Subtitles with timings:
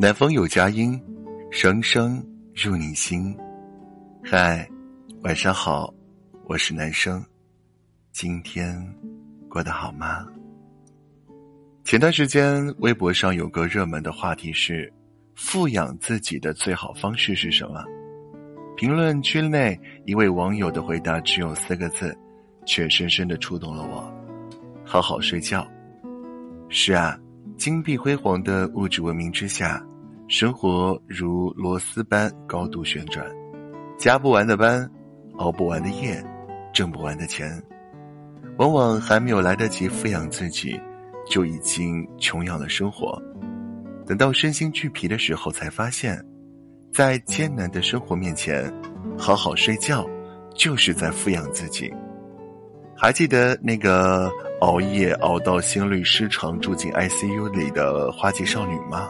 [0.00, 0.96] 南风有佳音，
[1.50, 3.36] 声声入你心。
[4.22, 4.64] 嗨，
[5.24, 5.92] 晚上好，
[6.44, 7.20] 我是男生。
[8.12, 8.80] 今天
[9.48, 10.24] 过得好吗？
[11.82, 14.92] 前段时间微博上有个热门的话题是：
[15.34, 17.84] 富养自己的最好方式是什么？
[18.76, 19.76] 评论区内
[20.06, 22.16] 一位网友的回答只有四个字，
[22.64, 24.14] 却深深的触动了我：
[24.84, 25.68] 好好睡觉。
[26.68, 27.18] 是啊。
[27.56, 29.84] 金碧辉煌的物质文明之下，
[30.28, 33.26] 生活如螺丝般高度旋转，
[33.96, 34.86] 加不完的班，
[35.38, 36.22] 熬不完的夜，
[36.70, 37.50] 挣不完的钱，
[38.58, 40.78] 往往还没有来得及富养自己，
[41.26, 43.18] 就已经穷养了生活。
[44.06, 46.22] 等到身心俱疲的时候，才发现，
[46.92, 48.70] 在艰难的生活面前，
[49.16, 50.06] 好好睡觉，
[50.54, 51.90] 就是在富养自己。
[52.94, 54.30] 还记得那个？
[54.60, 59.08] 熬夜熬到心律失常住进 ICU 里的花季少女吗？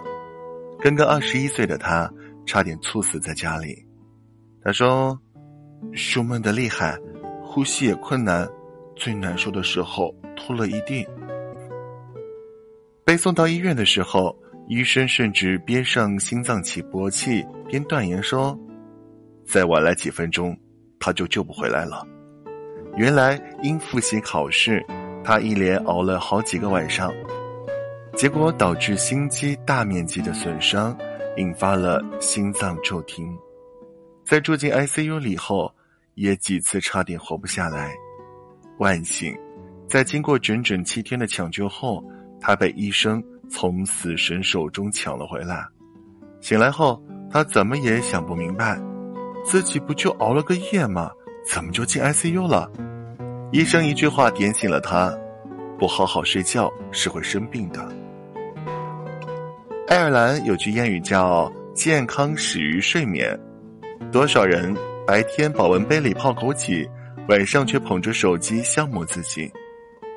[0.80, 2.10] 刚刚二十一岁的他
[2.46, 3.84] 差点猝死在家里。
[4.62, 5.18] 他说
[5.92, 6.96] ：“胸闷的厉害，
[7.42, 8.48] 呼吸也困难，
[8.94, 11.06] 最难受的时候吐了一地。”
[13.04, 14.36] 被送到医院的时候，
[14.68, 18.58] 医生甚至边上心脏起搏器，边断言说
[19.44, 20.56] ：“再晚来几分钟，
[21.00, 22.06] 他就救不回来了。”
[22.96, 24.84] 原来因复习考试。
[25.24, 27.12] 他一连熬了好几个晚上，
[28.18, 30.98] 结果导致心肌大面积的损伤，
[31.36, 33.32] 引发了心脏骤停。
[34.24, 35.72] 在住进 ICU 里后，
[36.14, 37.94] 也几次差点活不下来。
[38.78, 39.32] 万幸，
[39.88, 42.02] 在经过整整七天的抢救后，
[42.40, 45.64] 他被医生从死神手中抢了回来。
[46.40, 48.82] 醒来后，他怎么也想不明白，
[49.44, 51.08] 自己不就熬了个夜吗？
[51.48, 52.68] 怎么就进 ICU 了？
[53.52, 55.16] 医生一句话点醒了他：
[55.78, 57.88] 不好好睡觉是会生病的。
[59.88, 63.34] 爱尔兰有句谚语叫“健康始于睡眠”，
[64.12, 66.86] 多少人白天保温杯里泡枸杞，
[67.26, 69.50] 晚上却捧着手机消磨自己；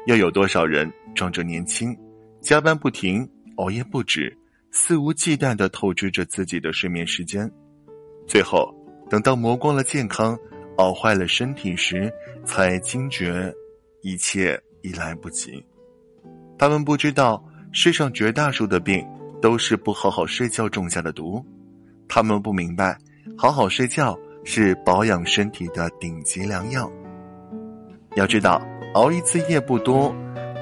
[0.08, 1.98] 又有多少人装着年轻，
[2.42, 4.38] 加班不停，熬夜不止，
[4.72, 7.50] 肆无忌惮的透支着自己的睡眠时间，
[8.28, 8.76] 最后
[9.10, 10.38] 等到磨光了健康。
[10.78, 12.12] 熬坏了身体时，
[12.44, 13.54] 才惊觉
[14.02, 15.64] 一切已来不及。
[16.58, 19.06] 他们不知道世上绝大数的病
[19.42, 21.44] 都是不好好睡觉种下的毒。
[22.08, 22.98] 他们不明白，
[23.38, 26.92] 好好睡觉是保养身体的顶级良药。
[28.16, 28.62] 要知道，
[28.94, 30.14] 熬一次夜不多，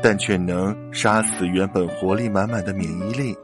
[0.01, 3.35] 但却能杀死原本活力满满的免疫力。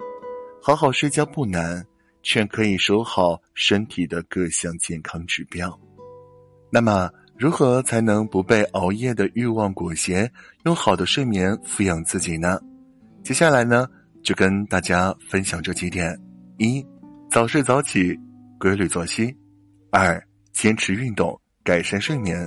[0.62, 1.84] 好好睡觉不难，
[2.22, 5.80] 却可以守好身体的各项健康指标。
[6.70, 10.30] 那么，如何才能不被熬夜的欲望裹挟，
[10.64, 12.60] 用好的睡眠抚养自己呢？
[13.24, 13.88] 接下来呢，
[14.26, 16.20] 就跟大家分享这几点：
[16.58, 16.86] 一、
[17.32, 18.20] 早睡早起，
[18.60, 19.34] 规律作息；
[19.92, 20.22] 二、
[20.52, 22.46] 坚持运动，改善睡眠；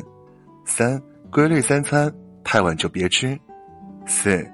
[0.67, 1.01] 三、
[1.31, 2.13] 规律三餐，
[2.43, 3.35] 太晚就别吃；
[4.07, 4.45] 四、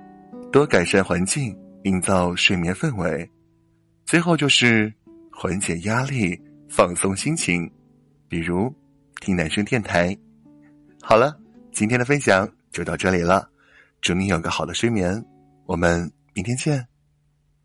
[0.53, 3.27] 多改善环境，营造睡眠氛围；
[4.05, 4.93] 最后就是
[5.33, 7.69] 缓解压力，放松心情，
[8.29, 8.73] 比如。
[9.21, 10.15] 听男生电台，
[11.01, 11.35] 好了，
[11.73, 13.49] 今天的分享就到这里了，
[14.03, 15.25] 祝你有个好的睡眠，
[15.65, 16.87] 我们明天见，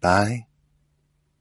[0.01, 0.48] Bye.